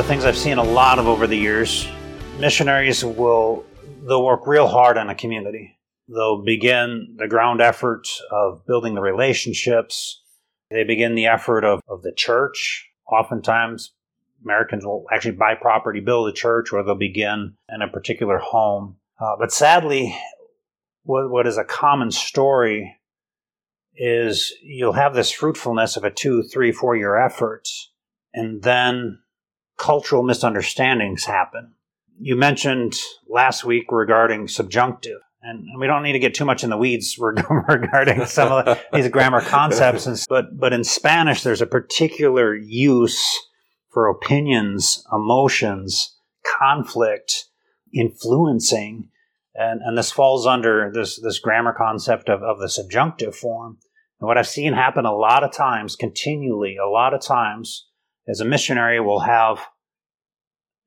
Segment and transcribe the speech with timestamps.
[0.00, 1.86] the things I've seen a lot of over the years.
[2.38, 3.66] Missionaries will
[4.08, 5.76] they'll work real hard on a community.
[6.08, 10.22] They'll begin the ground effort of building the relationships.
[10.70, 12.88] They begin the effort of, of the church.
[13.12, 13.92] Oftentimes,
[14.42, 18.96] Americans will actually buy property, build a church, or they'll begin in a particular home.
[19.20, 20.16] Uh, but sadly,
[21.02, 22.96] what, what is a common story
[23.96, 27.68] is you'll have this fruitfulness of a two, three, four year effort,
[28.32, 29.18] and then
[29.80, 31.72] cultural misunderstandings happen.
[32.20, 32.96] You mentioned
[33.28, 37.18] last week regarding subjunctive, and we don't need to get too much in the weeds
[37.68, 43.26] regarding some of these grammar concepts, but but in Spanish, there's a particular use
[43.90, 46.14] for opinions, emotions,
[46.46, 47.46] conflict,
[47.92, 49.08] influencing,
[49.54, 53.78] and, and this falls under this this grammar concept of, of the subjunctive form.
[54.20, 57.86] And what I've seen happen a lot of times, continually, a lot of times,
[58.28, 59.60] as a missionary will have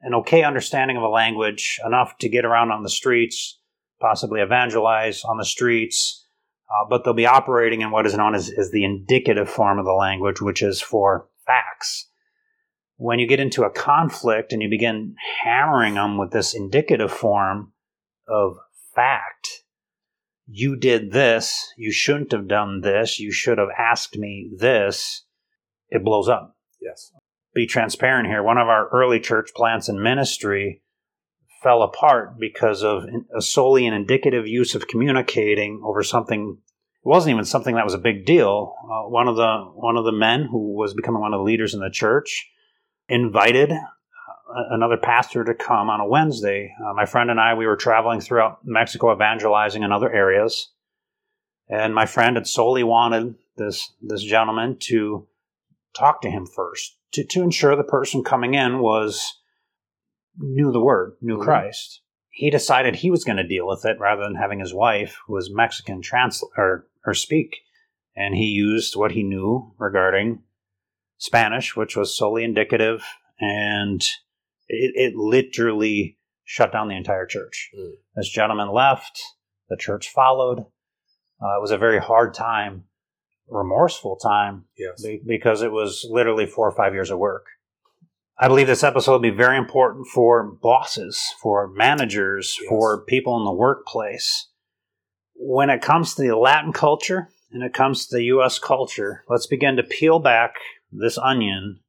[0.01, 3.59] an okay understanding of a language, enough to get around on the streets,
[4.01, 6.25] possibly evangelize on the streets,
[6.69, 9.85] uh, but they'll be operating in what is known as, as the indicative form of
[9.85, 12.09] the language, which is for facts.
[12.97, 17.71] When you get into a conflict and you begin hammering them with this indicative form
[18.27, 18.57] of
[18.93, 19.63] fact,
[20.47, 25.25] you did this, you shouldn't have done this, you should have asked me this,
[25.89, 26.57] it blows up.
[26.81, 27.11] Yes.
[27.53, 28.41] Be transparent here.
[28.41, 30.81] One of our early church plants and ministry
[31.61, 36.57] fell apart because of a solely an indicative use of communicating over something.
[36.59, 38.75] It wasn't even something that was a big deal.
[38.83, 41.73] Uh, one of the one of the men who was becoming one of the leaders
[41.73, 42.49] in the church
[43.07, 43.71] invited
[44.71, 46.73] another pastor to come on a Wednesday.
[46.83, 50.71] Uh, my friend and I, we were traveling throughout Mexico evangelizing in other areas.
[51.69, 55.27] And my friend had solely wanted this, this gentleman to
[55.93, 59.33] talk to him first to, to ensure the person coming in was
[60.37, 61.43] knew the word, knew mm-hmm.
[61.43, 62.01] Christ.
[62.29, 65.33] He decided he was going to deal with it rather than having his wife, who
[65.33, 67.57] was Mexican, translate or, or speak.
[68.15, 70.41] And he used what he knew regarding
[71.17, 73.03] Spanish, which was solely indicative
[73.39, 74.01] and
[74.67, 77.69] it, it literally shut down the entire church.
[77.77, 77.91] Mm.
[78.15, 79.21] This gentleman left,
[79.69, 80.59] the church followed.
[80.59, 82.85] Uh, it was a very hard time,
[83.47, 85.01] remorseful time, yes.
[85.01, 87.45] be, because it was literally four or five years of work.
[88.37, 92.67] I believe this episode will be very important for bosses, for managers, yes.
[92.67, 94.49] for people in the workplace.
[95.35, 98.57] When it comes to the Latin culture and it comes to the U.S.
[98.59, 100.55] culture, let's begin to peel back
[100.91, 101.79] this onion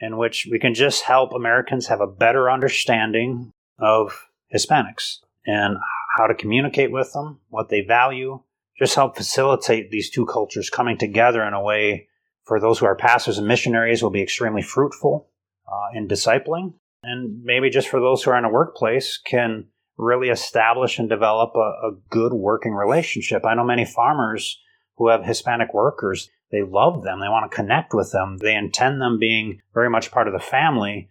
[0.00, 5.76] in which we can just help Americans have a better understanding of Hispanics and
[6.16, 8.42] how to communicate with them, what they value,
[8.80, 12.08] just help facilitate these two cultures coming together in a way
[12.44, 15.28] for those who are pastors and missionaries will be extremely fruitful
[15.70, 16.74] uh, in discipling.
[17.02, 21.52] And maybe just for those who are in a workplace can really establish and develop
[21.54, 23.44] a, a good working relationship.
[23.44, 24.58] I know many farmers
[24.96, 27.20] who have Hispanic workers they love them.
[27.20, 28.38] They want to connect with them.
[28.38, 31.10] They intend them being very much part of the family.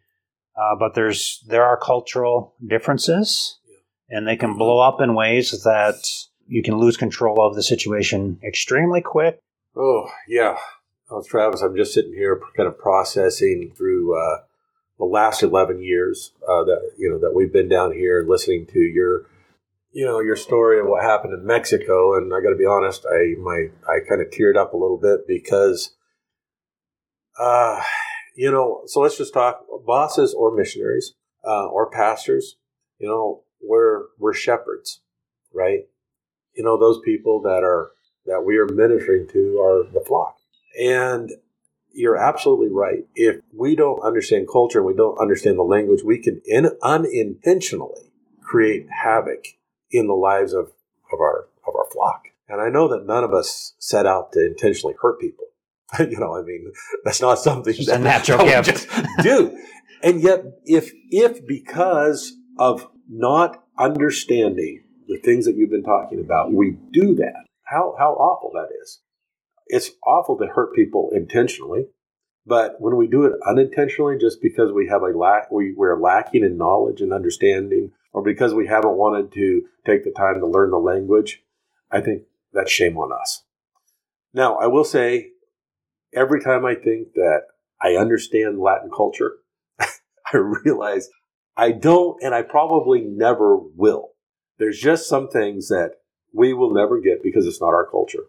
[0.56, 3.60] Uh, but there's there are cultural differences,
[4.10, 5.96] and they can blow up in ways that
[6.50, 9.40] you can lose control of the situation extremely quick.
[9.76, 10.58] Oh yeah,
[11.10, 14.40] well, Travis, I'm just sitting here kind of processing through uh,
[14.98, 18.66] the last 11 years uh, that you know that we've been down here and listening
[18.68, 19.26] to your
[19.92, 23.06] you know your story of what happened in Mexico, and I got to be honest,
[23.10, 25.96] I my I kind of teared up a little bit because,
[27.40, 27.82] uh,
[28.36, 31.14] you know, so let's just talk bosses or missionaries
[31.46, 32.56] uh, or pastors.
[32.98, 35.02] You know, we're we're shepherds,
[35.54, 35.86] right?
[36.60, 37.92] You know, those people that are
[38.26, 40.36] that we are ministering to are the flock,
[40.78, 41.32] and
[41.94, 43.06] you're absolutely right.
[43.16, 48.12] If we don't understand culture and we don't understand the language, we can in, unintentionally
[48.42, 49.46] create havoc
[49.90, 50.74] in the lives of,
[51.14, 52.26] of our of our flock.
[52.50, 55.46] And I know that none of us set out to intentionally hurt people.
[56.00, 56.74] you know, I mean,
[57.06, 58.90] that's not something just that, a natural just
[59.22, 59.58] do.
[60.04, 66.54] And yet, if if because of not understanding the things that you've been talking about,
[66.54, 69.02] we do that, how how awful that is.
[69.68, 71.88] It's awful to hurt people intentionally,
[72.46, 76.44] but when we do it unintentionally, just because we have a lack, we, we're lacking
[76.44, 80.72] in knowledge and understanding or because we haven't wanted to take the time to learn
[80.72, 81.44] the language,
[81.92, 82.24] I think
[82.54, 83.44] that's shame on us.
[84.34, 85.30] Now, I will say,
[86.14, 87.42] every time I think that
[87.82, 89.38] I understand Latin culture,
[89.80, 91.10] I realize
[91.56, 94.10] I don't, and I probably never will.
[94.60, 95.94] There's just some things that
[96.34, 98.26] we will never get because it's not our culture.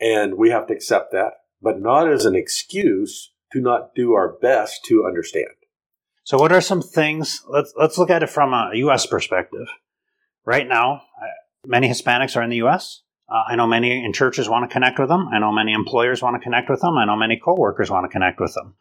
[0.00, 1.32] And we have to accept that,
[1.62, 5.48] but not as an excuse to not do our best to understand.
[6.24, 7.42] So, what are some things?
[7.48, 9.06] Let's let's look at it from a U.S.
[9.06, 9.66] perspective.
[10.44, 11.02] Right now,
[11.66, 13.02] many Hispanics are in the U.S.
[13.28, 15.28] Uh, I know many in churches want to connect with them.
[15.32, 16.96] I know many employers want to connect with them.
[16.96, 18.74] I know many coworkers want to connect with them.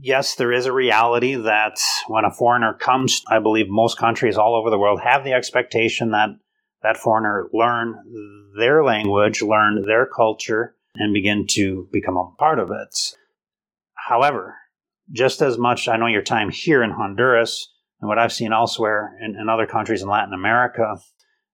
[0.00, 4.54] Yes, there is a reality that when a foreigner comes, I believe most countries all
[4.54, 6.30] over the world have the expectation that
[6.82, 7.94] that foreigner learn
[8.58, 13.16] their language, learn their culture, and begin to become a part of it.
[13.94, 14.56] However,
[15.12, 17.68] just as much, I know your time here in Honduras
[18.00, 20.96] and what I've seen elsewhere in, in other countries in Latin America,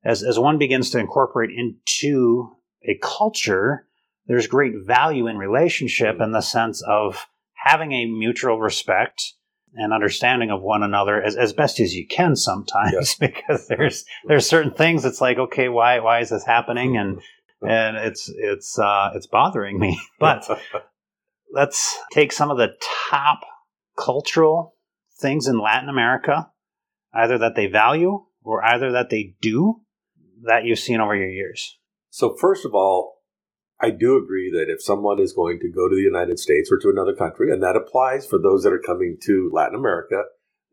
[0.04, 3.86] as, as one begins to incorporate into a culture,
[4.26, 7.26] there's great value in relationship in the sense of
[7.64, 9.22] having a mutual respect
[9.74, 14.48] and understanding of one another as, as best as you can sometimes because there's there's
[14.48, 16.96] certain things it's like okay why why is this happening?
[16.96, 17.20] And
[17.66, 19.98] and it's it's uh, it's bothering me.
[20.20, 20.46] But
[21.52, 22.74] let's take some of the
[23.10, 23.40] top
[23.96, 24.74] cultural
[25.20, 26.50] things in Latin America,
[27.14, 29.80] either that they value or either that they do
[30.44, 31.78] that you've seen over your years?
[32.10, 33.17] So, first of all,
[33.80, 36.78] I do agree that if someone is going to go to the United States or
[36.78, 40.24] to another country, and that applies for those that are coming to Latin America,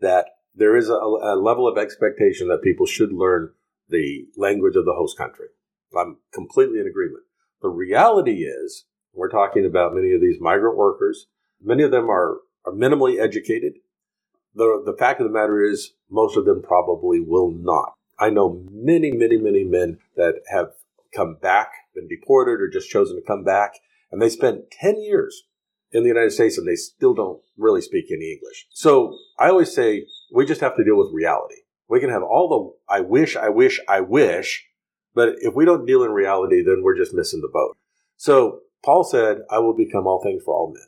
[0.02, 0.26] that
[0.56, 3.52] there is a, a level of expectation that people should learn
[3.90, 5.48] the language of the host country.
[5.96, 7.24] I'm completely in agreement.
[7.62, 11.28] The reality is, we're talking about many of these migrant workers.
[11.64, 13.74] Many of them are, are minimally educated.
[14.56, 17.94] The, the fact of the matter is, most of them probably will not.
[18.18, 20.74] I know many, many, many men that have
[21.14, 23.74] come back, been deported, or just chosen to come back,
[24.12, 25.44] and they spent 10 years
[25.92, 28.68] in the United States and they still don't really speak any English.
[28.72, 31.62] So I always say we just have to deal with reality.
[31.88, 34.66] We can have all the I wish, I wish, I wish,
[35.14, 37.78] but if we don't deal in reality, then we're just missing the boat.
[38.18, 40.88] So Paul said, I will become all things for all men.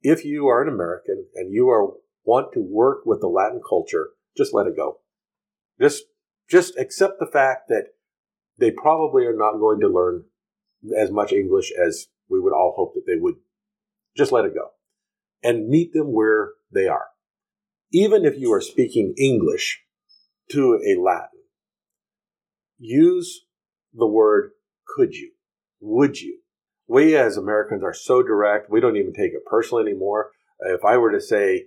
[0.00, 1.92] If you are an American and you are
[2.24, 5.00] want to work with the Latin culture, just let it go.
[5.80, 6.04] Just
[6.48, 7.88] just accept the fact that
[8.58, 10.24] they probably are not going to learn
[10.96, 13.36] as much English as we would all hope that they would.
[14.16, 14.70] Just let it go.
[15.42, 17.06] And meet them where they are.
[17.92, 19.80] Even if you are speaking English
[20.50, 21.40] to a Latin,
[22.78, 23.44] use
[23.94, 24.50] the word
[24.96, 25.32] could you,
[25.80, 26.38] would you,
[26.86, 30.30] we as Americans are so direct, we don't even take it personally anymore.
[30.60, 31.66] If I were to say,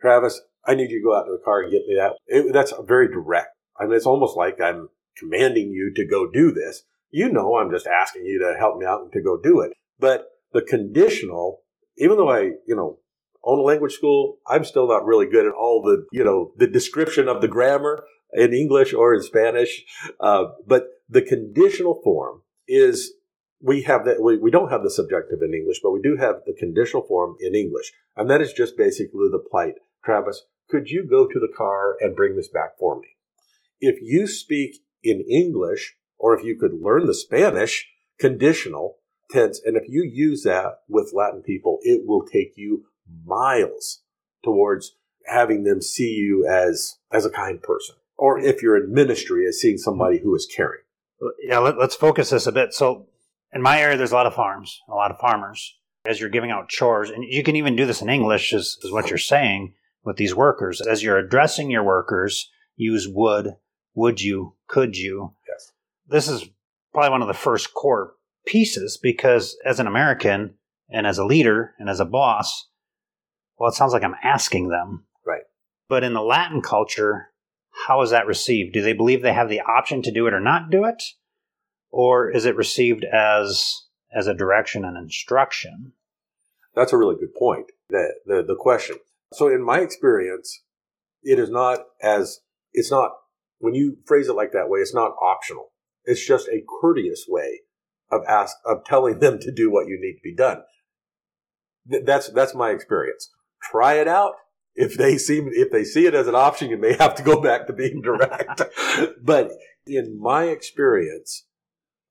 [0.00, 2.52] Travis, I need you to go out to the car and get me that, it,
[2.52, 3.48] that's very direct.
[3.78, 6.82] I mean, it's almost like I'm commanding you to go do this.
[7.10, 9.72] You know, I'm just asking you to help me out and to go do it.
[9.98, 11.62] But the conditional,
[11.96, 12.98] even though I, you know,
[13.44, 16.66] own a language school, I'm still not really good at all the, you know, the
[16.66, 19.84] description of the grammar in English or in Spanish.
[20.20, 23.12] Uh, but the conditional form is
[23.62, 26.36] we have that we, we don't have the subjective in English, but we do have
[26.44, 27.92] the conditional form in English.
[28.16, 29.74] And that is just basically the plight.
[30.04, 33.08] Travis, could you go to the car and bring this back for me?
[33.80, 38.96] If you speak in English, or if you could learn the Spanish conditional
[39.30, 42.86] tense, and if you use that with Latin people, it will take you
[43.24, 44.02] miles
[44.44, 44.96] towards
[45.26, 47.96] having them see you as as a kind person.
[48.16, 50.80] Or if you're in ministry, as seeing somebody who is caring.
[51.42, 52.72] Yeah, let, us focus this a bit.
[52.72, 53.06] So
[53.52, 55.74] in my area, there's a lot of farms, a lot of farmers.
[56.06, 58.92] As you're giving out chores, and you can even do this in English, is, is
[58.92, 60.80] what you're saying with these workers.
[60.80, 63.56] As you're addressing your workers, use would,
[63.94, 65.34] would you, could you.
[66.08, 66.44] This is
[66.92, 68.12] probably one of the first core
[68.46, 70.54] pieces because as an American
[70.88, 72.68] and as a leader and as a boss,
[73.58, 75.06] well, it sounds like I'm asking them.
[75.26, 75.42] Right.
[75.88, 77.30] But in the Latin culture,
[77.86, 78.72] how is that received?
[78.72, 81.02] Do they believe they have the option to do it or not do it?
[81.96, 83.84] or is it received as
[84.14, 85.92] as a direction and instruction?
[86.74, 87.72] That's a really good point.
[87.88, 88.96] The, the the question.
[89.32, 90.62] So in my experience,
[91.22, 92.40] it is not as
[92.72, 93.12] it's not
[93.58, 95.72] when you phrase it like that way, it's not optional.
[96.06, 97.60] It's just a courteous way
[98.10, 100.62] of ask of telling them to do what you need to be done.
[101.84, 103.30] That's that's my experience.
[103.62, 104.34] Try it out.
[104.74, 107.40] If they seem if they see it as an option, you may have to go
[107.40, 108.62] back to being direct.
[109.22, 109.50] but
[109.86, 111.44] in my experience,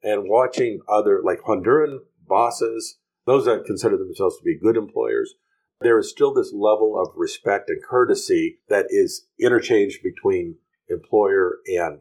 [0.03, 5.33] and watching other like Honduran bosses, those that consider themselves to be good employers,
[5.81, 10.57] there is still this level of respect and courtesy that is interchanged between
[10.89, 11.99] employer and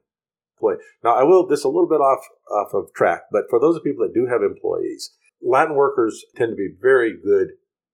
[0.73, 0.85] employee.
[1.03, 4.07] Now, I will this a little bit off off of track, but for those people
[4.07, 5.11] that do have employees,
[5.43, 7.49] Latin workers tend to be very good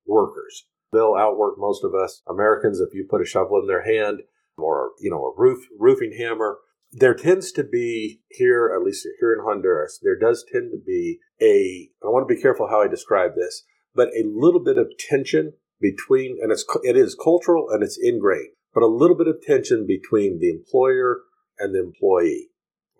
[0.06, 0.64] workers.
[0.92, 4.20] They'll outwork most of us Americans if you put a shovel in their hand
[4.56, 6.58] or you know a roof roofing hammer
[6.92, 11.18] there tends to be here, at least here in Honduras, there does tend to be
[11.40, 13.62] a, I want to be careful how I describe this,
[13.94, 18.54] but a little bit of tension between, and it's, it is cultural and it's ingrained.
[18.74, 21.20] but a little bit of tension between the employer
[21.58, 22.48] and the employee.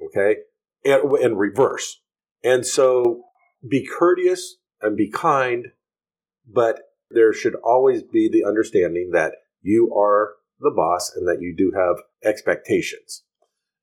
[0.07, 0.37] Okay.
[0.85, 2.01] And, and reverse.
[2.43, 3.25] And so
[3.69, 5.69] be courteous and be kind,
[6.47, 6.81] but
[7.11, 11.73] there should always be the understanding that you are the boss and that you do
[11.77, 13.25] have expectations.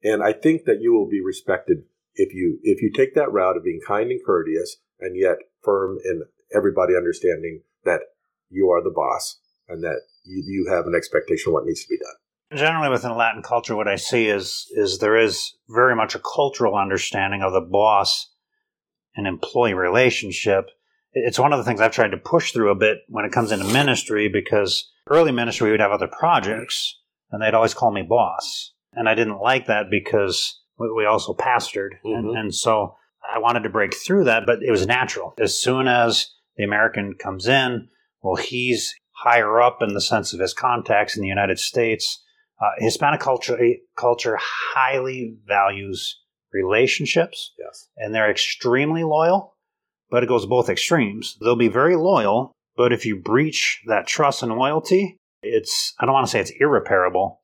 [0.03, 1.83] And I think that you will be respected
[2.15, 5.97] if you if you take that route of being kind and courteous and yet firm
[6.03, 6.23] and
[6.55, 8.01] everybody understanding that
[8.49, 11.89] you are the boss and that you, you have an expectation of what needs to
[11.89, 12.15] be done.
[12.55, 16.75] Generally, within Latin culture, what I see is is there is very much a cultural
[16.75, 18.31] understanding of the boss
[19.15, 20.69] and employee relationship.
[21.11, 23.51] It's one of the things I've tried to push through a bit when it comes
[23.51, 26.99] into ministry because early ministry we would have other projects
[27.31, 31.91] and they'd always call me boss, and I didn't like that because we also pastored,
[32.05, 32.15] mm-hmm.
[32.15, 32.95] and, and so
[33.29, 35.33] I wanted to break through that, but it was natural.
[35.39, 37.89] As soon as the American comes in,
[38.21, 42.23] well, he's higher up in the sense of his contacts in the United States.
[42.59, 43.57] Uh, Hispanic culture
[43.97, 46.19] culture highly values
[46.51, 49.55] relationships, yes, and they're extremely loyal.
[50.09, 51.37] But it goes both extremes.
[51.41, 56.13] They'll be very loyal, but if you breach that trust and loyalty, it's I don't
[56.13, 57.41] want to say it's irreparable,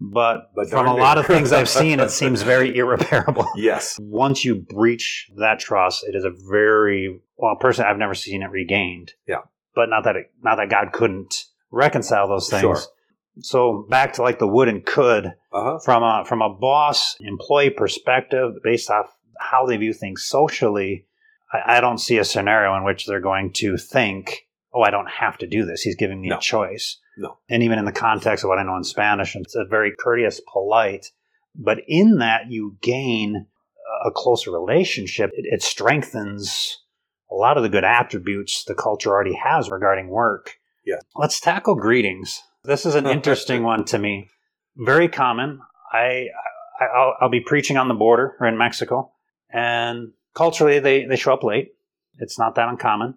[0.00, 3.46] but, but from a lot of things I've seen, it seems very irreparable.
[3.56, 3.96] Yes.
[4.00, 8.50] Once you breach that trust, it is a very well, personally, I've never seen it
[8.50, 9.12] regained.
[9.26, 9.42] Yeah.
[9.74, 12.60] But not that it, not that God couldn't reconcile those things.
[12.60, 12.78] Sure.
[13.40, 15.78] So back to like the would and could uh-huh.
[15.80, 19.06] from a from a boss employee perspective, based off
[19.38, 21.06] how they view things socially,
[21.52, 25.08] I, I, don't see a scenario in which they're going to think, "Oh, I don't
[25.08, 25.82] have to do this.
[25.82, 26.36] He's giving me no.
[26.36, 27.38] a choice." No.
[27.48, 30.40] And even in the context of what I know in Spanish, it's a very courteous,
[30.52, 31.06] polite.
[31.56, 33.46] But in that, you gain
[34.04, 35.30] a closer relationship.
[35.34, 36.78] It, it strengthens
[37.30, 40.54] a lot of the good attributes the culture already has regarding work.
[40.84, 40.96] Yeah.
[41.16, 42.42] Let's tackle greetings.
[42.64, 44.28] This is an interesting one to me.
[44.76, 45.60] Very common.
[45.92, 46.26] I,
[46.80, 49.12] I will be preaching on the border or in Mexico,
[49.52, 51.72] and culturally they they show up late.
[52.18, 53.14] It's not that uncommon.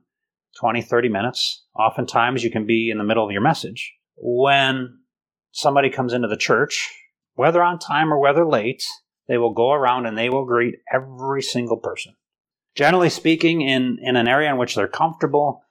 [0.59, 1.65] 20, 30 minutes.
[1.75, 3.93] Oftentimes you can be in the middle of your message.
[4.15, 4.99] When
[5.51, 6.89] somebody comes into the church,
[7.35, 8.83] whether on time or whether late,
[9.27, 12.15] they will go around and they will greet every single person.
[12.75, 15.61] Generally speaking, in, in an area in which they're comfortable,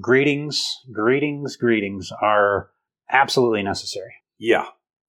[0.00, 2.70] greetings, greetings, greetings are
[3.10, 4.14] absolutely necessary.
[4.38, 4.66] Yeah,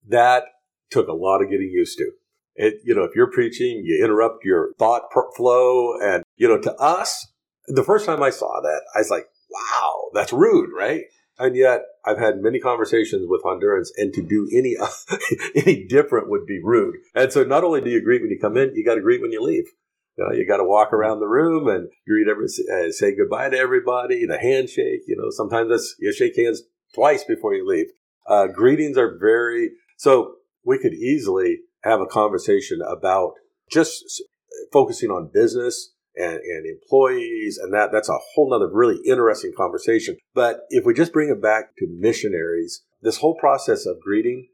[0.08, 0.44] that
[0.90, 2.10] took a lot of getting used to.
[2.56, 5.02] It, you know, if you're preaching, you interrupt your thought
[5.36, 7.28] flow, and you know, to us,
[7.66, 11.02] the first time I saw that, I was like, wow, that's rude, right?
[11.38, 14.76] And yet I've had many conversations with Hondurans and to do any,
[15.54, 16.96] any different would be rude.
[17.14, 19.22] And so not only do you greet when you come in, you got to greet
[19.22, 19.66] when you leave.
[20.16, 23.50] You know, you got to walk around the room and greet every, uh, say goodbye
[23.50, 26.62] to everybody, the handshake, you know, sometimes that's, you shake hands
[26.94, 27.86] twice before you leave.
[28.28, 33.32] Uh, greetings are very, so we could easily have a conversation about
[33.70, 34.22] just
[34.72, 40.16] focusing on business and, and employees and that that's a whole nother really interesting conversation.
[40.34, 44.48] But if we just bring it back to missionaries this whole process of greeting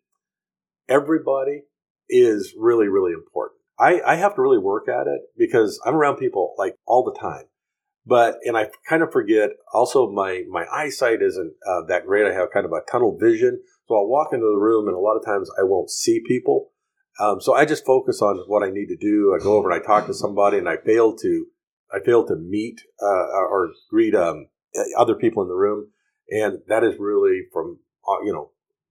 [0.88, 1.62] everybody
[2.08, 3.60] is really really important.
[3.78, 7.18] I, I have to really work at it because i'm around people like all the
[7.18, 7.44] time
[8.06, 12.34] but and i kind of forget also my my eyesight isn't uh, that great i
[12.34, 15.16] have kind of a tunnel vision so i'll walk into the room and a lot
[15.16, 16.70] of times i won't see people
[17.20, 19.36] um, so I just focus on what I need to do.
[19.38, 21.46] I go over and I talk to somebody, and I fail to
[21.92, 24.48] I fail to meet uh, or greet um,
[24.98, 25.90] other people in the room,
[26.28, 28.50] and that is really from uh, you know,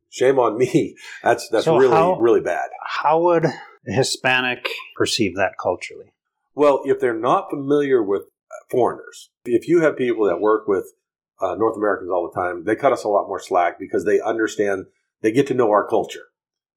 [0.09, 0.95] shame on me.
[1.23, 2.69] That's that's so really how, really bad.
[2.85, 3.53] How would a
[3.85, 6.13] Hispanic perceive that culturally?
[6.55, 8.23] Well, if they're not familiar with
[8.69, 10.93] foreigners, if you have people that work with
[11.41, 14.21] uh, North Americans all the time, they cut us a lot more slack because they
[14.21, 14.85] understand,
[15.21, 16.27] they get to know our culture.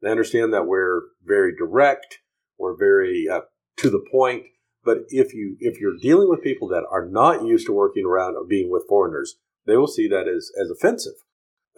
[0.03, 2.19] They understand that we're very direct,
[2.59, 3.43] we're very uh,
[3.79, 4.45] to the point,
[4.85, 8.37] but if you if you're dealing with people that are not used to working around
[8.37, 11.15] or being with foreigners, they will see that as as offensive.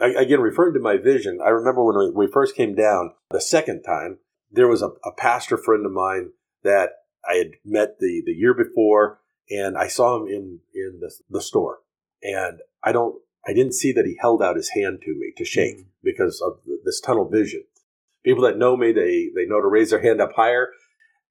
[0.00, 3.82] I, again, referring to my vision, I remember when we, first came down the second
[3.82, 4.18] time,
[4.52, 6.30] there was a, a pastor friend of mine
[6.62, 6.90] that
[7.28, 11.42] I had met the the year before, and I saw him in in the, the
[11.42, 11.80] store,
[12.22, 15.44] and I don't I didn't see that he held out his hand to me to
[15.44, 15.88] shake mm-hmm.
[16.02, 17.64] because of this tunnel vision.
[18.24, 20.68] People that know me, they they know to raise their hand up higher.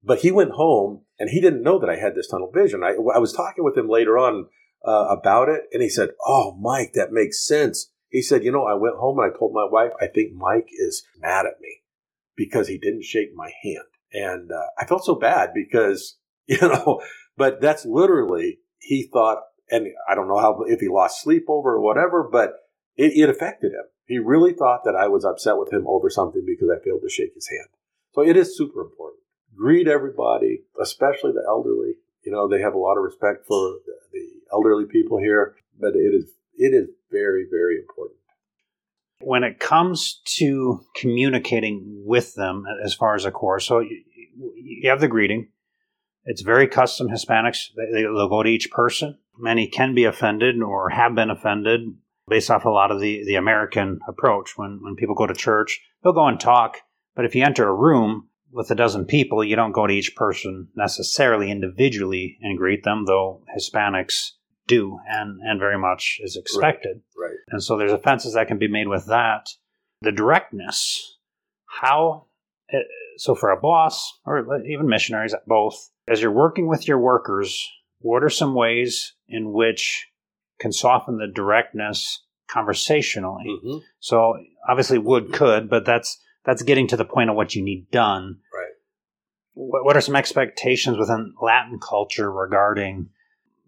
[0.03, 2.83] But he went home and he didn't know that I had this tunnel vision.
[2.83, 4.47] I, I was talking with him later on
[4.85, 8.65] uh, about it, and he said, "Oh, Mike, that makes sense." He said, "You know,
[8.65, 11.81] I went home and I told my wife I think Mike is mad at me
[12.35, 16.17] because he didn't shake my hand, and uh, I felt so bad because
[16.61, 17.01] you know,
[17.35, 19.39] but that's literally he thought,
[19.69, 22.53] and I don't know how if he lost sleep over or whatever, but
[22.95, 26.43] it, it affected him He really thought that I was upset with him over something
[26.45, 27.67] because I failed to shake his hand.
[28.13, 29.21] So it is super important.
[29.55, 31.95] Greet everybody, especially the elderly.
[32.23, 33.77] You know, they have a lot of respect for
[34.11, 38.19] the elderly people here, but it is it is very very important.
[39.19, 44.03] When it comes to communicating with them, as far as a course, so you,
[44.55, 45.49] you have the greeting.
[46.29, 47.69] It's very custom Hispanics.
[47.75, 49.17] They, they'll go to each person.
[49.39, 51.81] Many can be offended or have been offended
[52.27, 54.57] based off a lot of the, the American approach.
[54.57, 56.79] When, when people go to church, they'll go and talk.
[57.15, 60.17] But if you enter a room with a dozen people, you don't go to each
[60.17, 64.31] person necessarily individually and greet them, though Hispanics
[64.67, 67.01] do and, and very much is expected.
[67.17, 67.37] Right, right.
[67.49, 69.47] And so there's offenses that can be made with that.
[70.01, 71.17] The directness,
[71.65, 72.27] how,
[72.69, 72.79] eh,
[73.15, 78.23] so for a boss or even missionaries, both, as you're working with your workers, what
[78.23, 80.07] are some ways in which
[80.59, 83.45] can soften the directness conversationally?
[83.47, 83.77] Mm-hmm.
[83.99, 84.37] So
[84.67, 88.37] obviously would could, but that's that's getting to the point of what you need done.
[88.53, 88.73] Right.
[89.53, 93.09] What, what are some expectations within Latin culture regarding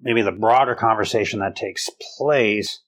[0.02, 2.82] maybe the broader conversation that takes place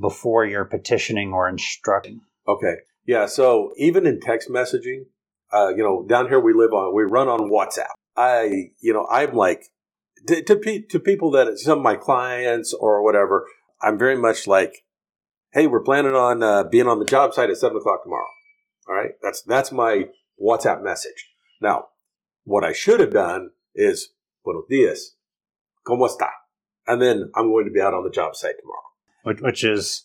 [0.00, 2.20] before you're petitioning or instructing?
[2.46, 2.76] Okay.
[3.06, 3.26] Yeah.
[3.26, 5.06] So even in text messaging,
[5.52, 7.94] uh, you know, down here we live on, we run on WhatsApp.
[8.18, 9.66] I, you know, I'm like,
[10.26, 13.46] to, to, to people that some of my clients or whatever,
[13.80, 14.84] I'm very much like,
[15.52, 18.26] hey, we're planning on uh, being on the job site at seven o'clock tomorrow.
[18.88, 20.08] All right, that's that's my
[20.42, 21.30] WhatsApp message.
[21.60, 21.88] Now,
[22.44, 24.10] what I should have done is
[24.44, 25.14] buenos dias,
[25.86, 26.30] cómo está,
[26.86, 28.88] and then I'm going to be out on the job site tomorrow.
[29.24, 30.04] Which, which is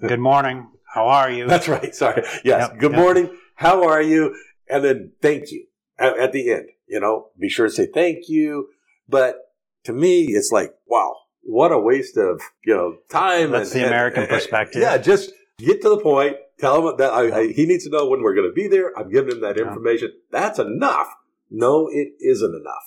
[0.00, 0.68] good morning.
[0.94, 1.46] How are you?
[1.46, 1.94] That's right.
[1.94, 2.22] Sorry.
[2.44, 2.70] Yes.
[2.70, 3.00] Yep, good yep.
[3.00, 3.36] morning.
[3.56, 4.34] How are you?
[4.68, 5.66] And then thank you
[5.98, 6.68] at, at the end.
[6.90, 8.68] You know, be sure to say thank you.
[9.08, 9.36] But
[9.84, 13.52] to me, it's like, wow, what a waste of you know time.
[13.52, 14.82] That's the American perspective.
[14.82, 16.36] Yeah, just get to the point.
[16.58, 18.92] Tell him that I, I, he needs to know when we're going to be there.
[18.98, 20.12] I'm giving him that information.
[20.30, 21.08] That's enough.
[21.50, 22.84] No, it isn't enough.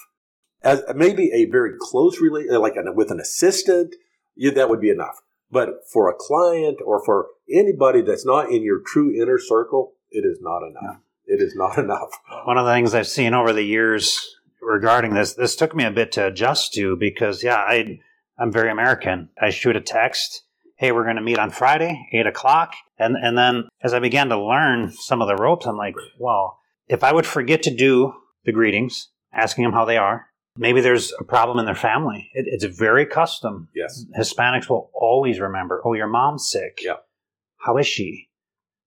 [0.61, 3.95] As maybe a very close relation, uh, like an, with an assistant,
[4.35, 5.21] yeah, that would be enough.
[5.49, 10.23] But for a client or for anybody that's not in your true inner circle, it
[10.25, 10.97] is not enough.
[11.25, 12.09] It is not enough.
[12.45, 14.19] One of the things I've seen over the years
[14.61, 17.99] regarding this, this took me a bit to adjust to because, yeah, I,
[18.37, 19.29] I'm very American.
[19.41, 20.43] I shoot a text,
[20.77, 22.73] hey, we're going to meet on Friday, 8 o'clock.
[22.97, 26.59] And, and then as I began to learn some of the ropes, I'm like, well,
[26.87, 28.13] if I would forget to do
[28.45, 32.29] the greetings, asking them how they are, maybe there's a problem in their family.
[32.33, 33.69] It, it's very custom.
[33.75, 34.05] Yes.
[34.17, 36.79] Hispanics will always remember, oh, your mom's sick.
[36.83, 36.97] Yeah.
[37.57, 38.29] How is she?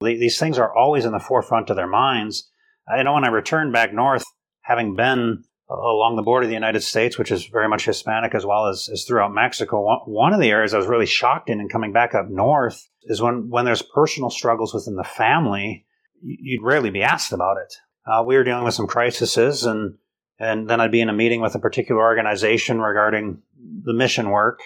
[0.01, 2.51] The- These things are always in the forefront of their minds.
[2.89, 4.25] I know when I returned back north,
[4.63, 8.47] having been along the border of the United States, which is very much Hispanic as
[8.47, 11.59] well as, as throughout Mexico, one, one of the areas I was really shocked in
[11.59, 15.87] and coming back up north is when, when there's personal struggles within the family,
[16.23, 17.75] you'd rarely be asked about it.
[18.07, 19.95] Uh, we were dealing with some crises and
[20.39, 23.41] and then I'd be in a meeting with a particular organization regarding
[23.85, 24.61] the mission work,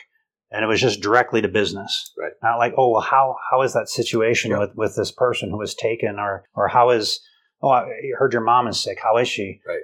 [0.50, 2.12] and it was just directly to business.
[2.18, 2.32] Right.
[2.42, 4.58] Not like, oh, well, how how is that situation Yeah.
[4.60, 7.20] with, with this person who was taken, or or how is,
[7.62, 7.86] oh, I
[8.18, 8.98] heard your mom is sick.
[9.02, 9.60] How is she?
[9.66, 9.80] Right.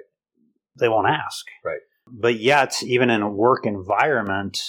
[0.79, 1.45] They won't ask.
[1.65, 1.79] Right.
[2.07, 4.59] But yet, even in a work environment,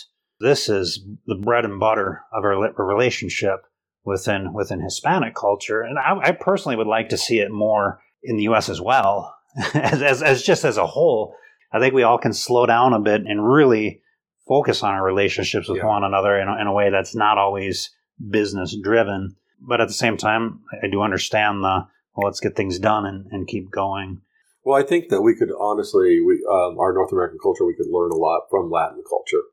[0.41, 3.61] this is the bread and butter of our relationship
[4.05, 8.37] within within Hispanic culture, and I, I personally would like to see it more in
[8.37, 8.69] the U.S.
[8.69, 9.35] as well,
[9.75, 11.35] as, as as just as a whole.
[11.73, 14.01] I think we all can slow down a bit and really
[14.49, 15.87] focus on our relationships with Yeah.
[15.87, 17.91] one another in a, in a way that's not always
[18.31, 19.37] business driven.
[19.61, 23.27] But at the same time, I do understand the well, let's get things done and,
[23.31, 24.23] and keep going.
[24.65, 27.87] Well, I think that we could honestly, we, um, our North American culture, we could
[27.89, 29.45] learn a lot from Latin culture.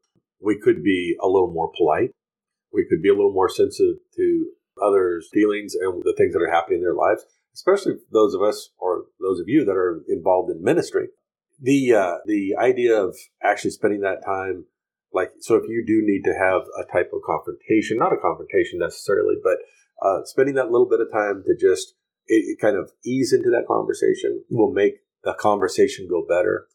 [0.42, 2.10] We could be a little more polite.
[2.74, 4.46] We could be a little more sensitive to
[4.82, 8.72] others' feelings and the things that are happening in their lives, especially those of us
[8.80, 11.10] or those of you that are involved in ministry.
[11.62, 14.66] The uh, the idea of actually spending that time,
[15.16, 18.80] like, so if you do need to have a type of confrontation, not a confrontation
[18.80, 19.58] necessarily, but
[20.06, 21.96] uh, spending that little bit of time to just
[22.28, 26.68] it, it kind of ease into that conversation will make the conversation go better.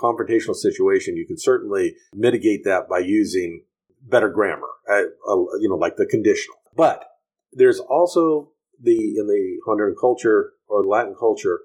[0.00, 3.64] Confrontational situation, you can certainly mitigate that by using
[4.02, 5.02] better grammar, uh,
[5.60, 6.56] you know, like the conditional.
[6.76, 7.04] But
[7.52, 11.60] there's also the in the Honduran culture or Latin culture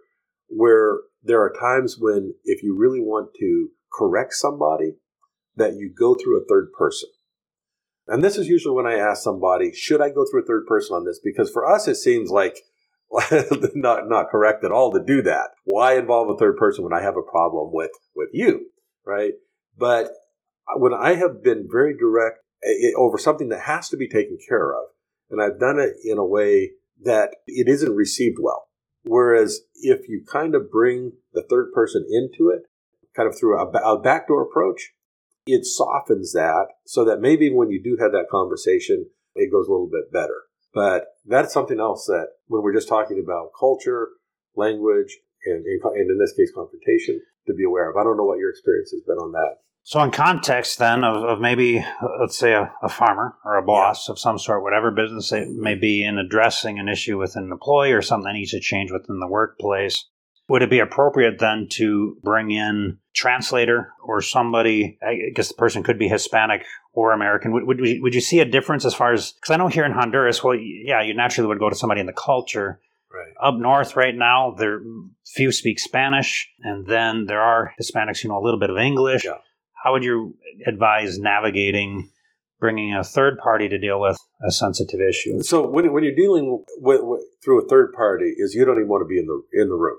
[0.48, 4.96] where there are times when if you really want to correct somebody,
[5.56, 7.10] that you go through a third person.
[8.08, 10.96] And this is usually when I ask somebody, should I go through a third person
[10.96, 11.20] on this?
[11.24, 12.58] Because for us, it seems like
[13.76, 15.52] not not correct at all to do that.
[15.66, 18.72] Why involve a third person when I have a problem with with you,
[19.06, 19.34] right?
[19.78, 20.10] But
[20.76, 24.74] when I have been very direct eh, over something that has to be taken care
[24.74, 24.86] of,
[25.30, 26.72] and I've done it in a way
[27.04, 28.68] that it isn't received well.
[29.04, 32.64] Whereas if you kind of bring the third person into it,
[33.16, 34.94] kind of through a backdoor approach,
[35.46, 39.72] it softens that so that maybe when you do have that conversation, it goes a
[39.72, 40.44] little bit better.
[40.74, 44.10] But that's something else that when we're just talking about culture,
[44.56, 47.98] language, and, and in this case, confrontation, to be aware of.
[47.98, 49.58] I don't know what your experience has been on that.
[49.86, 51.86] So, in context then of, of maybe,
[52.20, 54.14] let's say, a, a, farmer or a boss yeah.
[54.14, 57.92] of some sort, whatever business it may be, in addressing an issue with an employee
[57.92, 60.10] or something that needs to change within the workplace,
[60.50, 64.98] would it be appropriate then to bring in translator or somebody?
[65.02, 67.52] I guess the person could be Hispanic or American.
[67.54, 69.92] Would would, would you see a difference as far as because I know here in
[69.92, 72.80] Honduras, well, yeah, you naturally would go to somebody in the culture.
[73.12, 73.34] Right.
[73.48, 74.82] Up north, right now, there
[75.24, 79.24] few speak Spanish, and then there are Hispanics, you know, a little bit of English.
[79.24, 79.38] Yeah
[79.84, 82.10] how would you advise navigating
[82.60, 85.42] bringing a third party to deal with a sensitive issue?
[85.42, 88.88] So when, when you're dealing with, with, through a third party, is you don't even
[88.88, 89.98] want to be in the in the room,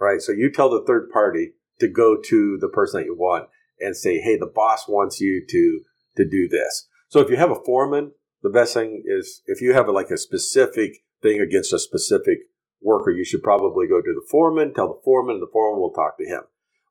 [0.00, 0.20] right?
[0.20, 3.48] So you tell the third party to go to the person that you want
[3.80, 5.80] and say, "Hey, the boss wants you to
[6.16, 9.72] to do this." So if you have a foreman, the best thing is if you
[9.72, 12.38] have a, like a specific thing against a specific
[12.80, 15.92] worker, you should probably go to the foreman, tell the foreman, and the foreman will
[15.92, 16.42] talk to him.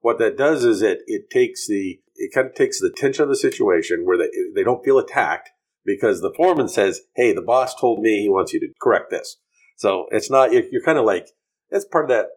[0.01, 3.29] What that does is it it takes the it kind of takes the tension of
[3.29, 5.51] the situation where they, they don't feel attacked
[5.87, 9.37] because the foreman says, Hey, the boss told me he wants you to correct this.
[9.77, 11.29] So it's not, you're, you're kind of like,
[11.69, 12.27] it's part of that,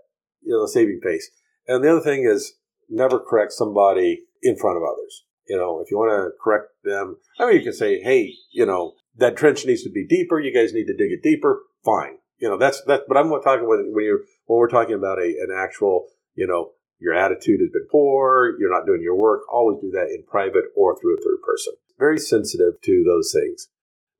[0.42, 1.31] you know, the saving face.
[1.66, 2.55] And the other thing is
[2.88, 5.24] never correct somebody in front of others.
[5.48, 8.66] You know, if you want to correct them, I mean, you can say, Hey, you
[8.66, 10.40] know, that trench needs to be deeper.
[10.40, 11.62] You guys need to dig it deeper.
[11.85, 12.18] Fine.
[12.38, 15.26] You know, that's, that, but I'm talking when, when you're, when we're talking about a,
[15.26, 19.81] an actual, you know, your attitude has been poor, you're not doing your work, always
[19.81, 21.74] do that in private or through a third person.
[21.98, 23.68] Very sensitive to those things.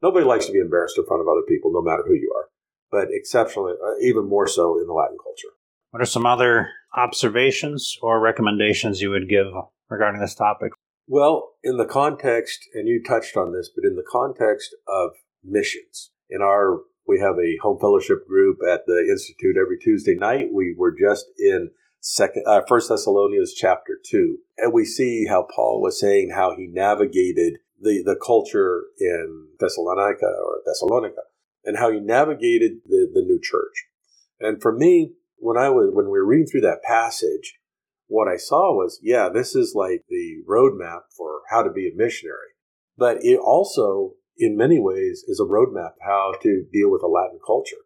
[0.03, 2.49] Nobody likes to be embarrassed in front of other people, no matter who you are,
[2.91, 5.55] but exceptionally, uh, even more so in the Latin culture.
[5.91, 9.47] What are some other observations or recommendations you would give
[9.89, 10.73] regarding this topic?
[11.09, 15.11] Well, in the context, and you touched on this, but in the context of
[15.45, 20.51] missions, in our we have a home fellowship group at the institute every Tuesday night.
[20.53, 25.83] We were just in second uh, first thessalonians chapter 2 and we see how paul
[25.83, 31.21] was saying how he navigated the, the culture in thessalonica or thessalonica
[31.63, 33.85] and how he navigated the, the new church
[34.41, 37.59] and for me when i was when we were reading through that passage
[38.07, 41.95] what i saw was yeah this is like the roadmap for how to be a
[41.95, 42.55] missionary.
[42.97, 47.39] But it also in many ways is a roadmap how to deal with a latin
[47.45, 47.85] culture.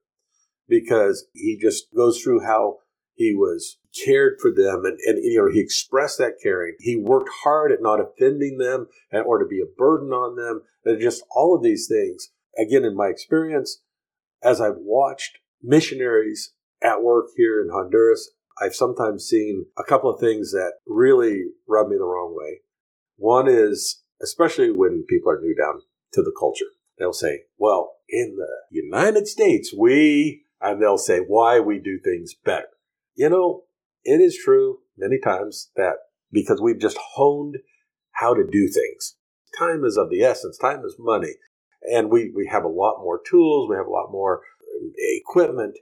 [0.68, 2.78] Because he just goes through how
[3.14, 6.74] he was cared for them and, and you know he expressed that caring.
[6.80, 10.62] He worked hard at not offending them and, or to be a burden on them.
[10.84, 12.30] And just all of these things.
[12.58, 13.80] Again in my experience
[14.40, 16.52] as i've watched missionaries
[16.84, 21.88] at work here in honduras i've sometimes seen a couple of things that really rub
[21.88, 22.60] me the wrong way
[23.16, 25.80] one is especially when people are new down
[26.12, 31.58] to the culture they'll say well in the united states we and they'll say why
[31.58, 32.68] we do things better
[33.14, 33.62] you know,
[34.02, 35.94] it is true many times that
[36.32, 37.58] because we've just honed
[38.12, 39.16] how to do things.
[39.56, 41.34] Time is of the essence, time is money.
[41.92, 44.40] And we, we have a lot more tools, we have a lot more
[44.80, 45.78] um, equipment.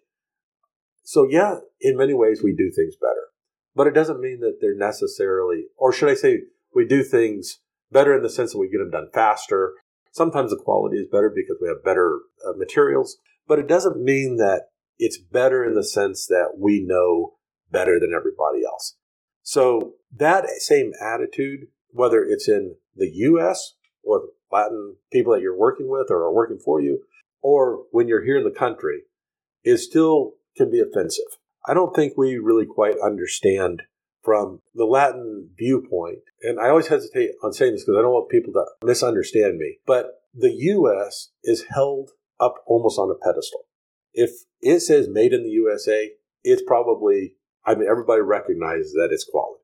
[1.03, 3.29] So, yeah, in many ways, we do things better.
[3.75, 6.41] But it doesn't mean that they're necessarily, or should I say,
[6.75, 7.59] we do things
[7.91, 9.75] better in the sense that we get them done faster.
[10.11, 14.37] Sometimes the quality is better because we have better uh, materials, but it doesn't mean
[14.37, 14.65] that
[14.99, 17.35] it's better in the sense that we know
[17.71, 18.97] better than everybody else.
[19.43, 23.75] So that same attitude, whether it's in the U.S.
[24.03, 27.05] or Latin people that you're working with or are working for you,
[27.41, 29.03] or when you're here in the country,
[29.65, 31.38] is still can be offensive.
[31.67, 33.83] I don't think we really quite understand
[34.23, 38.31] from the Latin viewpoint, and I always hesitate on saying this because I don't want
[38.31, 41.31] people to misunderstand me, but the U.S.
[41.43, 42.11] is held
[42.41, 43.67] up almost on a pedestal.
[44.12, 46.11] If it says made in the USA,
[46.45, 47.35] it's probably,
[47.65, 49.62] I mean, everybody recognizes that it's quality.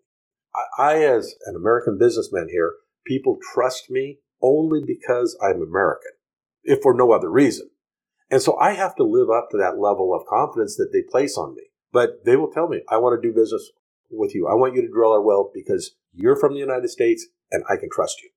[0.55, 2.73] I, I, as an American businessman here,
[3.07, 6.13] people trust me only because I'm American,
[6.63, 7.71] if for no other reason.
[8.31, 11.37] And so I have to live up to that level of confidence that they place
[11.39, 11.63] on me.
[11.93, 13.71] But they will tell me, I want to do business
[14.11, 14.47] with you.
[14.47, 17.77] I want you to drill our well because you're from the United States and I
[17.77, 18.31] can trust you.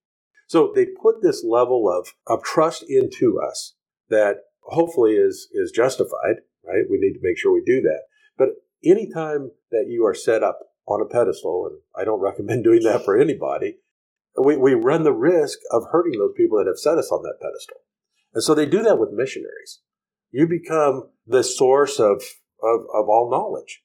[0.48, 3.76] So they put this level of, of trust into us
[4.10, 6.84] that hopefully is is justified, right?
[6.90, 8.02] We need to make sure we do that.
[8.38, 8.50] But
[8.84, 13.06] anytime that you are set up on a pedestal, and I don't recommend doing that
[13.06, 13.78] for anybody,
[14.42, 17.40] we, we run the risk of hurting those people that have set us on that
[17.42, 17.78] pedestal.
[18.34, 19.82] And so they do that with missionaries.
[20.32, 22.24] You become the source of,
[22.64, 23.84] of, of all knowledge,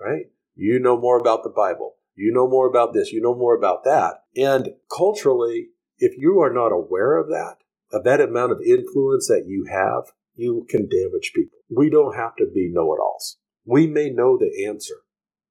[0.00, 0.26] right?
[0.54, 1.94] You know more about the Bible.
[2.14, 3.12] You know more about this.
[3.12, 4.24] You know more about that.
[4.36, 7.56] And culturally, if you are not aware of that,
[7.92, 11.58] of that amount of influence that you have, you can damage people.
[11.74, 13.38] We don't have to be know it alls.
[13.64, 14.96] We may know the answer.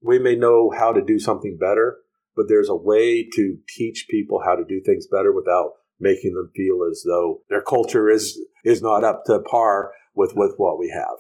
[0.02, 1.98] We may know how to do something better,
[2.36, 6.52] but there's a way to teach people how to do things better without making them
[6.56, 10.90] feel as though their culture is is not up to par with with what we
[10.90, 11.18] have.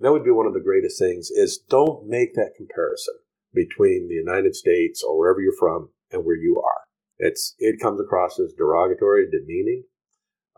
[0.00, 3.14] That would be one of the greatest things is don't make that comparison
[3.54, 6.82] between the United States or wherever you're from and where you are.
[7.18, 9.84] It's it comes across as derogatory, demeaning.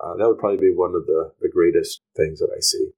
[0.03, 2.90] Uh, that would probably be one of the, the greatest things that I see.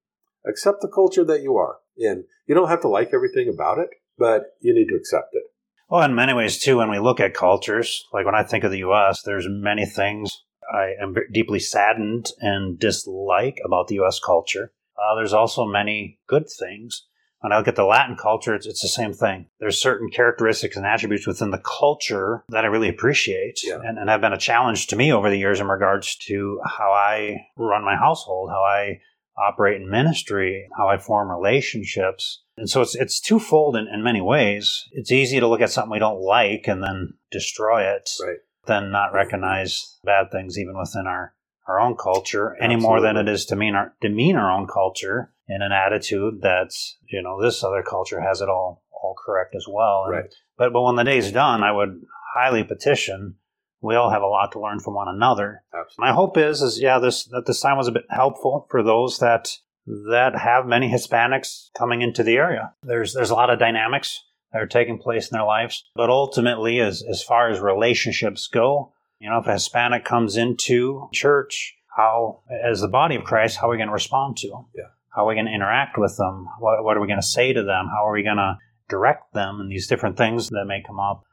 [0.47, 2.23] Accept the culture that you are in.
[2.47, 5.43] You don't have to like everything about it, but you need to accept it.
[5.89, 8.71] Well, in many ways, too, when we look at cultures, like when I think of
[8.71, 14.19] the U.S., there's many things I am deeply saddened and dislike about the U.S.
[14.19, 14.71] culture.
[14.97, 17.03] Uh, there's also many good things.
[17.41, 19.45] When I look at the Latin culture, it's, it's, the same thing.
[19.59, 23.79] There's certain characteristics and attributes within the culture that I really appreciate yeah.
[23.83, 26.91] and, and have been a challenge to me over the years in regards to how
[26.91, 29.01] I run my household, how I
[29.37, 32.41] operate in ministry, how I form relationships.
[32.57, 34.85] And so it's it's twofold in, in many ways.
[34.93, 38.09] It's easy to look at something we don't like and then destroy it.
[38.19, 41.33] Right than not recognize bad things even within our,
[41.67, 42.87] our own culture any Absolutely.
[42.87, 46.97] more than it is to mean our, demean our own culture in an attitude that's,
[47.09, 50.03] you know, this other culture has it all, all correct as well.
[50.05, 50.35] And, right.
[50.57, 52.01] But, but when the day's done, I would
[52.35, 53.35] highly petition
[53.81, 55.63] we all have a lot to learn from one another.
[55.73, 56.09] Absolutely.
[56.09, 59.19] My hope is, is yeah, this that this time was a bit helpful for those
[59.19, 59.49] that
[59.85, 62.73] that have many Hispanics coming into the area.
[62.83, 65.83] There's there's a lot of dynamics that are taking place in their lives.
[65.95, 71.09] But ultimately, as, as far as relationships go, you know, if a Hispanic comes into
[71.13, 74.65] church, how, as the body of Christ, how are we going to respond to them?
[74.75, 74.83] Yeah.
[75.09, 76.47] How are we going to interact with them?
[76.59, 77.87] What, what are we going to say to them?
[77.91, 78.57] How are we going to
[78.87, 81.23] direct them and these different things that may come up?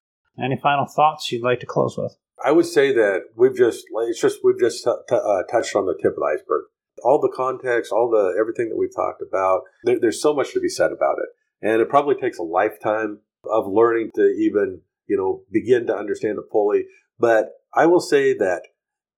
[0.42, 2.16] Any final thoughts you'd like to close with?
[2.42, 5.86] I would say that we've just, it's just, we've just t- t- uh, touched on
[5.86, 6.64] the tip of the iceberg.
[7.04, 10.60] All the context, all the, everything that we've talked about, there, there's so much to
[10.60, 11.28] be said about it.
[11.64, 16.38] And it probably takes a lifetime of learning to even, you know, begin to understand
[16.38, 16.84] it fully.
[17.18, 18.64] But I will say that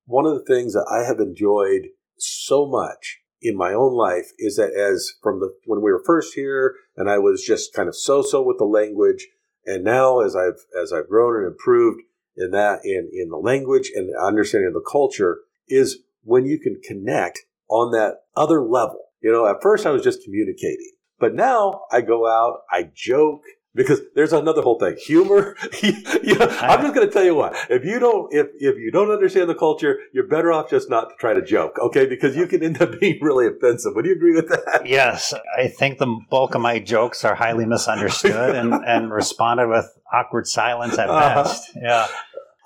[0.07, 4.57] one of the things that I have enjoyed so much in my own life is
[4.57, 7.97] that as from the when we were first here and I was just kind of
[7.97, 9.27] so-so with the language
[9.67, 12.01] and now as I've as I've grown and improved
[12.37, 16.59] in that in in the language and the understanding of the culture is when you
[16.59, 19.01] can connect on that other level.
[19.21, 23.43] You know, at first I was just communicating but now I go out, I joke,
[23.77, 25.93] because there's another whole thing humor you
[26.35, 29.11] know, i'm just going to tell you what if you don't if, if you don't
[29.11, 32.47] understand the culture you're better off just not to try to joke okay because you
[32.47, 36.21] can end up being really offensive would you agree with that yes i think the
[36.31, 41.45] bulk of my jokes are highly misunderstood and, and responded with awkward silence at uh-huh.
[41.45, 42.09] best yeah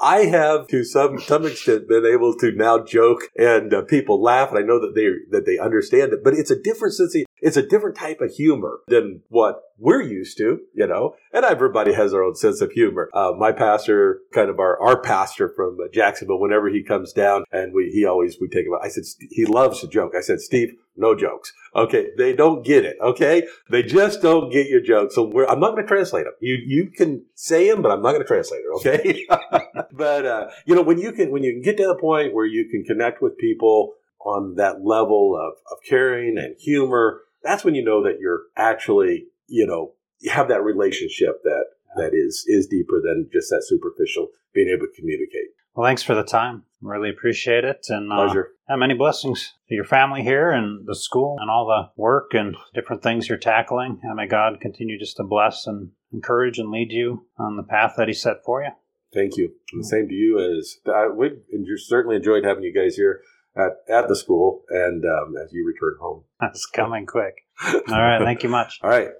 [0.02, 4.48] I have, to some some extent, been able to now joke and uh, people laugh,
[4.48, 6.24] and I know that they that they understand it.
[6.24, 7.14] But it's a different sense.
[7.14, 11.14] Of, it's a different type of humor than what we're used to, you know.
[11.32, 13.08] And everybody has their own sense of humor.
[13.14, 17.44] Uh, my pastor, kind of our our pastor from uh, Jacksonville, whenever he comes down,
[17.50, 18.74] and we he always we take him.
[18.74, 20.12] Out, I said he loves to joke.
[20.16, 21.52] I said Steve, no jokes.
[21.74, 22.96] Okay, they don't get it.
[23.00, 25.14] Okay, they just don't get your jokes.
[25.14, 26.34] So I'm not going to translate them.
[26.40, 28.70] You you can say them, but I'm not going to translate it.
[28.76, 29.26] Okay,
[29.92, 32.46] but uh, you know when you can when you can get to the point where
[32.46, 37.74] you can connect with people on that level of of caring and humor, that's when
[37.74, 41.64] you know that you're actually you know you have that relationship that
[41.96, 45.50] that is is deeper than just that superficial being able to communicate.
[45.74, 46.64] Well, thanks for the time.
[46.82, 47.86] Really appreciate it.
[47.88, 48.48] And uh, pleasure.
[48.68, 52.56] Uh, many blessings to your family here and the school and all the work and
[52.74, 54.00] different things you're tackling.
[54.02, 57.94] And may God continue just to bless and encourage and lead you on the path
[57.96, 58.70] that He set for you.
[59.12, 59.52] Thank you.
[59.72, 61.38] And the same to you as I, we've
[61.76, 63.20] certainly enjoyed having you guys here
[63.56, 66.24] at, at the school and um, as you return home.
[66.40, 67.34] That's coming quick.
[67.64, 68.22] All right.
[68.22, 68.78] Thank you much.
[68.82, 69.10] All right.